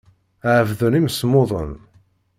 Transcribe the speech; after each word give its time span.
Ɛebden 0.57 0.97
imsemmuden. 0.99 1.71